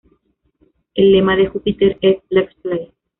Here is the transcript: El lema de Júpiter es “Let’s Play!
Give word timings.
El 0.95 1.11
lema 1.11 1.35
de 1.35 1.45
Júpiter 1.47 1.99
es 2.01 2.23
“Let’s 2.29 2.55
Play! 2.63 2.91